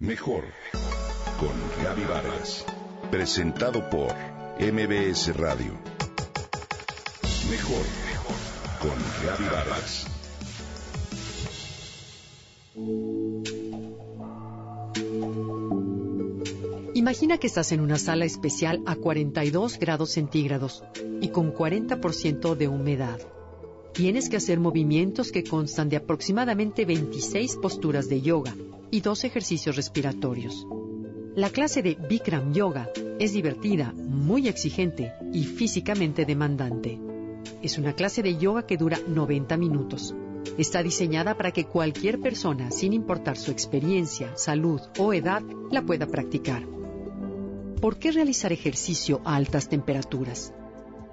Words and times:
Mejor 0.00 0.44
con 1.40 1.50
Gaby 1.82 2.04
Vargas. 2.04 2.64
Presentado 3.10 3.90
por 3.90 4.14
MBS 4.60 5.36
Radio. 5.36 5.72
Mejor 7.50 7.84
con 8.80 8.94
Gaby 9.26 9.44
Vargas. 9.52 10.06
Imagina 16.94 17.38
que 17.38 17.48
estás 17.48 17.72
en 17.72 17.80
una 17.80 17.98
sala 17.98 18.24
especial 18.24 18.84
a 18.86 18.94
42 18.94 19.80
grados 19.80 20.12
centígrados 20.12 20.84
y 21.20 21.30
con 21.30 21.52
40% 21.52 22.54
de 22.54 22.68
humedad. 22.68 23.18
Tienes 23.94 24.28
que 24.28 24.36
hacer 24.36 24.60
movimientos 24.60 25.32
que 25.32 25.42
constan 25.42 25.88
de 25.88 25.96
aproximadamente 25.96 26.84
26 26.84 27.56
posturas 27.56 28.08
de 28.08 28.20
yoga 28.20 28.54
y 28.90 29.00
dos 29.00 29.24
ejercicios 29.24 29.76
respiratorios. 29.76 30.66
La 31.34 31.50
clase 31.50 31.82
de 31.82 31.96
Bikram 32.08 32.52
Yoga 32.52 32.90
es 33.18 33.32
divertida, 33.32 33.92
muy 33.96 34.48
exigente 34.48 35.12
y 35.32 35.44
físicamente 35.44 36.24
demandante. 36.24 36.98
Es 37.62 37.78
una 37.78 37.92
clase 37.92 38.22
de 38.22 38.36
yoga 38.36 38.66
que 38.66 38.76
dura 38.76 38.98
90 39.06 39.56
minutos. 39.56 40.14
Está 40.56 40.82
diseñada 40.82 41.36
para 41.36 41.52
que 41.52 41.66
cualquier 41.66 42.20
persona, 42.20 42.70
sin 42.70 42.92
importar 42.92 43.36
su 43.36 43.50
experiencia, 43.50 44.36
salud 44.36 44.80
o 44.98 45.12
edad, 45.12 45.42
la 45.70 45.82
pueda 45.82 46.06
practicar. 46.06 46.64
¿Por 47.80 47.98
qué 47.98 48.10
realizar 48.10 48.52
ejercicio 48.52 49.20
a 49.24 49.36
altas 49.36 49.68
temperaturas? 49.68 50.52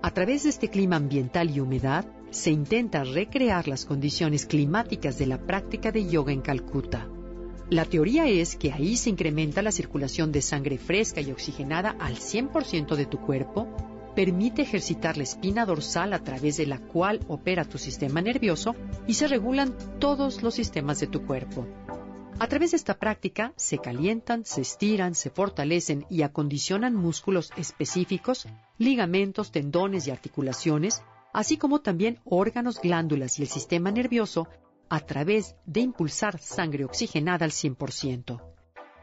A 0.01 0.11
través 0.11 0.43
de 0.43 0.49
este 0.49 0.69
clima 0.69 0.95
ambiental 0.95 1.49
y 1.49 1.59
humedad, 1.59 2.05
se 2.31 2.51
intenta 2.51 3.03
recrear 3.03 3.67
las 3.67 3.85
condiciones 3.85 4.45
climáticas 4.45 5.17
de 5.17 5.27
la 5.27 5.37
práctica 5.37 5.91
de 5.91 6.07
yoga 6.07 6.33
en 6.33 6.41
Calcuta. 6.41 7.07
La 7.69 7.85
teoría 7.85 8.27
es 8.27 8.55
que 8.55 8.71
ahí 8.71 8.95
se 8.95 9.09
incrementa 9.09 9.63
la 9.63 9.71
circulación 9.71 10.31
de 10.31 10.43
sangre 10.43 10.77
fresca 10.77 11.21
y 11.21 11.31
oxigenada 11.31 11.95
al 11.99 12.17
100% 12.17 12.95
de 12.95 13.07
tu 13.07 13.19
cuerpo, 13.19 13.67
permite 14.15 14.61
ejercitar 14.61 15.17
la 15.17 15.23
espina 15.23 15.65
dorsal 15.65 16.13
a 16.13 16.23
través 16.23 16.57
de 16.57 16.67
la 16.67 16.77
cual 16.77 17.21
opera 17.27 17.65
tu 17.65 17.79
sistema 17.79 18.21
nervioso 18.21 18.75
y 19.07 19.15
se 19.15 19.27
regulan 19.27 19.75
todos 19.99 20.43
los 20.43 20.53
sistemas 20.53 20.99
de 20.99 21.07
tu 21.07 21.25
cuerpo. 21.25 21.65
A 22.37 22.47
través 22.47 22.71
de 22.71 22.77
esta 22.77 22.99
práctica 22.99 23.51
se 23.55 23.79
calientan, 23.79 24.45
se 24.45 24.61
estiran, 24.61 25.15
se 25.15 25.31
fortalecen 25.31 26.05
y 26.09 26.21
acondicionan 26.21 26.93
músculos 26.93 27.51
específicos, 27.57 28.45
ligamentos, 28.77 29.51
tendones 29.51 30.05
y 30.05 30.11
articulaciones, 30.11 31.01
así 31.33 31.57
como 31.57 31.81
también 31.81 32.19
órganos, 32.25 32.79
glándulas 32.79 33.39
y 33.39 33.41
el 33.41 33.47
sistema 33.47 33.89
nervioso 33.89 34.47
a 34.89 34.99
través 34.99 35.55
de 35.65 35.81
impulsar 35.81 36.39
sangre 36.39 36.85
oxigenada 36.85 37.45
al 37.45 37.51
100%. 37.51 38.41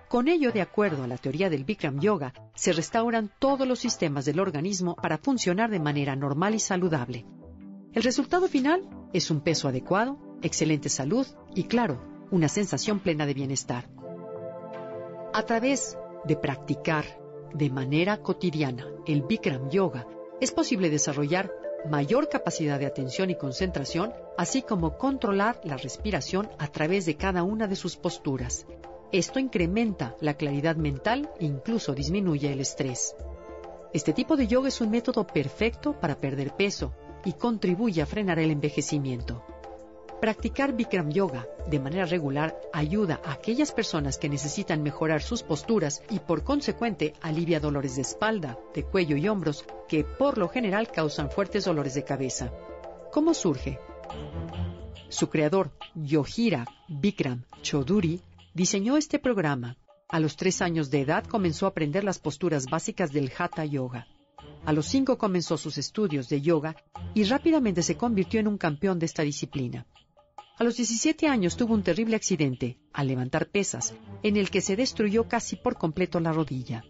Con 0.09 0.29
ello, 0.29 0.53
de 0.53 0.61
acuerdo 0.61 1.03
a 1.03 1.07
la 1.07 1.17
teoría 1.17 1.49
del 1.49 1.65
Bikram 1.65 1.99
Yoga, 1.99 2.35
se 2.55 2.73
restauran 2.73 3.31
todos 3.39 3.67
los 3.67 3.79
sistemas 3.79 4.27
del 4.27 4.41
organismo 4.41 4.95
para 4.95 5.17
funcionar 5.17 5.71
de 5.71 5.81
manera 5.81 6.15
normal 6.17 6.55
y 6.55 6.61
saludable. 6.61 7.25
El 7.95 8.03
resultado 8.03 8.47
final 8.47 8.89
es 9.15 9.31
un 9.31 9.41
peso 9.41 9.69
adecuado, 9.69 10.19
excelente 10.43 10.89
salud 10.89 11.27
y, 11.55 11.65
claro, 11.65 12.27
una 12.31 12.49
sensación 12.49 13.01
plena 13.01 13.25
de 13.25 13.35
bienestar. 13.35 13.89
A 15.33 15.43
través 15.45 15.97
de 16.25 16.37
practicar 16.37 17.05
de 17.55 17.71
manera 17.71 18.19
cotidiana 18.19 18.87
el 19.07 19.23
Bikram 19.23 19.71
Yoga, 19.71 20.07
es 20.41 20.53
posible 20.53 20.91
desarrollar 20.91 21.51
mayor 21.89 22.29
capacidad 22.29 22.79
de 22.79 22.87
atención 22.87 23.31
y 23.31 23.35
concentración, 23.35 24.13
así 24.37 24.63
como 24.63 24.97
controlar 24.99 25.61
la 25.65 25.77
respiración 25.77 26.49
a 26.59 26.69
través 26.69 27.07
de 27.07 27.17
cada 27.17 27.43
una 27.43 27.67
de 27.67 27.77
sus 27.77 27.97
posturas. 27.97 28.67
Esto 29.13 29.39
incrementa 29.39 30.17
la 30.21 30.35
claridad 30.35 30.77
mental 30.77 31.31
e 31.39 31.45
incluso 31.45 31.95
disminuye 31.95 32.53
el 32.53 32.61
estrés. 32.61 33.15
Este 33.93 34.13
tipo 34.15 34.37
de 34.37 34.47
yoga 34.47 34.69
es 34.69 34.81
un 34.81 34.91
método 34.91 35.27
perfecto 35.27 35.93
para 36.01 36.19
perder 36.19 36.57
peso 36.57 36.95
y 37.25 37.35
contribuye 37.35 38.01
a 38.01 38.07
frenar 38.07 38.39
el 38.39 38.51
envejecimiento. 38.51 39.45
Practicar 40.23 40.73
Bikram 40.77 41.11
Yoga 41.11 41.49
de 41.67 41.81
manera 41.81 42.07
regular 42.07 42.55
ayuda 42.73 43.21
a 43.25 43.33
aquellas 43.33 43.73
personas 43.73 44.19
que 44.19 44.29
necesitan 44.29 44.81
mejorar 44.81 45.21
sus 45.21 45.43
posturas 45.43 46.01
y 46.11 46.21
por 46.21 46.45
consecuente 46.45 47.15
alivia 47.23 47.59
dolores 47.59 47.97
de 47.97 48.03
espalda, 48.03 48.57
de 48.73 48.85
cuello 48.85 49.17
y 49.17 49.27
hombros 49.27 49.65
que 49.89 50.05
por 50.05 50.39
lo 50.39 50.49
general 50.49 50.93
causan 50.93 51.29
fuertes 51.29 51.65
dolores 51.65 51.95
de 51.95 52.05
cabeza. 52.05 52.53
¿Cómo 53.11 53.35
surge? 53.35 53.81
Su 55.09 55.29
creador, 55.29 55.73
Yohira 55.97 56.67
Bikram 56.89 57.43
Choduri, 57.61 58.23
diseñó 58.55 58.97
este 58.97 59.19
programa. 59.19 59.77
A 60.09 60.21
los 60.21 60.37
tres 60.37 60.63
años 60.63 60.89
de 60.93 61.01
edad 61.01 61.25
comenzó 61.25 61.67
a 61.67 61.71
aprender 61.71 62.05
las 62.05 62.21
posturas 62.21 62.67
básicas 62.67 63.11
del 63.11 63.33
Hatha 63.37 63.65
Yoga. 63.65 64.07
A 64.65 64.73
los 64.73 64.87
cinco 64.87 65.19
comenzó 65.19 65.59
sus 65.59 65.79
estudios 65.79 66.29
de 66.29 66.41
yoga 66.41 66.77
y 67.13 67.25
rápidamente 67.25 67.83
se 67.83 67.97
convirtió 67.97 68.39
en 68.39 68.47
un 68.47 68.57
campeón 68.57 69.01
de 69.01 69.07
esta 69.07 69.23
disciplina. 69.23 69.85
A 70.63 70.65
los 70.65 70.77
17 70.77 71.27
años 71.27 71.57
tuvo 71.57 71.75
un 71.75 71.83
terrible 71.83 72.15
accidente 72.15 72.79
al 72.93 73.09
levantar 73.09 73.49
pesas, 73.49 73.95
en 74.23 74.37
el 74.37 74.49
que 74.49 74.61
se 74.61 74.77
destruyó 74.77 75.27
casi 75.27 75.57
por 75.57 75.77
completo 75.77 76.21
la 76.21 76.31
rodilla. 76.31 76.85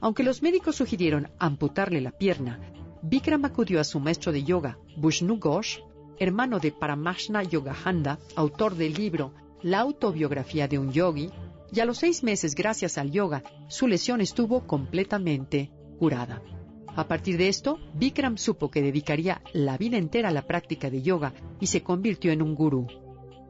Aunque 0.00 0.22
los 0.22 0.40
médicos 0.40 0.76
sugirieron 0.76 1.30
amputarle 1.38 2.00
la 2.00 2.12
pierna, 2.12 2.58
Bikram 3.02 3.44
acudió 3.44 3.80
a 3.80 3.84
su 3.84 4.00
maestro 4.00 4.32
de 4.32 4.44
yoga, 4.44 4.78
Bushnu 4.96 5.38
Ghosh, 5.38 5.80
hermano 6.18 6.58
de 6.58 6.72
Paramashna 6.72 7.42
Yogananda, 7.42 8.18
autor 8.34 8.76
del 8.76 8.94
libro 8.94 9.34
La 9.60 9.80
autobiografía 9.80 10.66
de 10.66 10.78
un 10.78 10.90
yogi, 10.90 11.28
y 11.70 11.80
a 11.80 11.84
los 11.84 11.98
seis 11.98 12.22
meses, 12.22 12.54
gracias 12.54 12.96
al 12.96 13.10
yoga, 13.10 13.42
su 13.68 13.88
lesión 13.88 14.22
estuvo 14.22 14.66
completamente 14.66 15.70
curada. 15.98 16.40
A 16.94 17.08
partir 17.08 17.38
de 17.38 17.48
esto, 17.48 17.78
Bikram 17.94 18.36
supo 18.36 18.70
que 18.70 18.82
dedicaría 18.82 19.40
la 19.54 19.78
vida 19.78 19.96
entera 19.96 20.28
a 20.28 20.32
la 20.32 20.46
práctica 20.46 20.90
de 20.90 21.00
yoga 21.00 21.32
y 21.58 21.68
se 21.68 21.82
convirtió 21.82 22.32
en 22.32 22.42
un 22.42 22.54
gurú. 22.54 22.86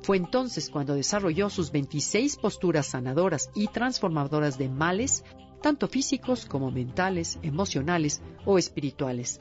Fue 0.03 0.17
entonces 0.17 0.71
cuando 0.71 0.95
desarrolló 0.95 1.51
sus 1.51 1.73
26 1.73 2.37
posturas 2.37 2.87
sanadoras 2.87 3.51
y 3.55 3.69
transformadoras 3.69 4.59
de 4.59 4.69
males, 4.69 5.25
tanto 5.61 5.89
físicos 5.89 6.47
como 6.47 6.71
mentales, 6.71 7.39
emocionales 7.43 8.21
o 8.45 8.59
espirituales. 8.59 9.41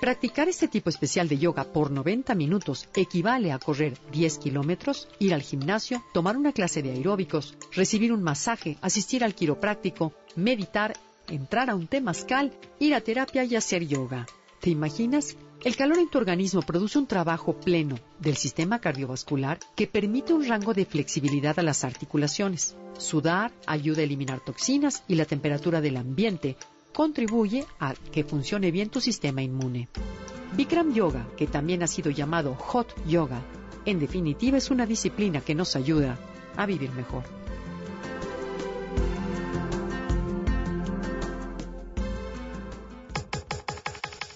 Practicar 0.00 0.48
este 0.48 0.66
tipo 0.66 0.90
especial 0.90 1.28
de 1.28 1.38
yoga 1.38 1.64
por 1.64 1.90
90 1.90 2.34
minutos 2.34 2.88
equivale 2.96 3.52
a 3.52 3.58
correr 3.58 3.96
10 4.10 4.38
kilómetros, 4.38 5.08
ir 5.20 5.32
al 5.32 5.42
gimnasio, 5.42 6.02
tomar 6.12 6.36
una 6.36 6.52
clase 6.52 6.82
de 6.82 6.90
aeróbicos, 6.90 7.56
recibir 7.70 8.12
un 8.12 8.22
masaje, 8.22 8.78
asistir 8.80 9.22
al 9.22 9.34
quiropráctico, 9.34 10.12
meditar, 10.34 10.94
entrar 11.28 11.70
a 11.70 11.74
un 11.74 11.86
temazcal, 11.86 12.52
ir 12.78 12.94
a 12.94 13.00
terapia 13.00 13.44
y 13.44 13.56
hacer 13.56 13.86
yoga. 13.86 14.26
¿Te 14.60 14.70
imaginas? 14.70 15.36
El 15.64 15.76
calor 15.76 15.98
en 15.98 16.10
tu 16.10 16.18
organismo 16.18 16.62
produce 16.62 16.98
un 16.98 17.06
trabajo 17.06 17.54
pleno 17.54 17.96
del 18.18 18.36
sistema 18.36 18.80
cardiovascular 18.80 19.60
que 19.76 19.86
permite 19.86 20.32
un 20.32 20.46
rango 20.46 20.74
de 20.74 20.84
flexibilidad 20.84 21.58
a 21.58 21.62
las 21.62 21.84
articulaciones. 21.84 22.76
Sudar 22.98 23.52
ayuda 23.66 24.00
a 24.00 24.04
eliminar 24.04 24.40
toxinas 24.40 25.04
y 25.06 25.14
la 25.14 25.24
temperatura 25.24 25.80
del 25.80 25.96
ambiente 25.96 26.56
contribuye 26.92 27.64
a 27.78 27.94
que 27.94 28.24
funcione 28.24 28.70
bien 28.70 28.90
tu 28.90 29.00
sistema 29.00 29.42
inmune. 29.42 29.88
Bikram 30.56 30.92
Yoga, 30.92 31.26
que 31.36 31.46
también 31.46 31.82
ha 31.82 31.86
sido 31.86 32.10
llamado 32.10 32.54
Hot 32.54 32.94
Yoga, 33.06 33.40
en 33.84 33.98
definitiva 33.98 34.58
es 34.58 34.70
una 34.70 34.86
disciplina 34.86 35.40
que 35.40 35.54
nos 35.54 35.76
ayuda 35.76 36.18
a 36.56 36.66
vivir 36.66 36.90
mejor. 36.92 37.24